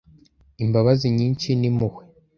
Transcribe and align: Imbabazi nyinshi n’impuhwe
Imbabazi 0.63 1.05
nyinshi 1.17 1.47
n’impuhwe 1.59 2.03